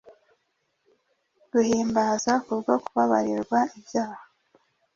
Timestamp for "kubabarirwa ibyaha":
2.83-4.21